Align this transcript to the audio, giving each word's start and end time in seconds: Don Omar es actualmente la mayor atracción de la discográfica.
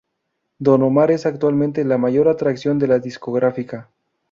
Don 0.57 0.81
Omar 0.81 1.11
es 1.11 1.27
actualmente 1.27 1.85
la 1.85 1.99
mayor 1.99 2.27
atracción 2.27 2.79
de 2.79 2.87
la 2.87 2.97
discográfica. 2.97 3.87